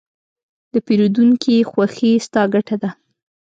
[0.71, 2.89] د پیرودونکي خوښي، ستا ګټه ده.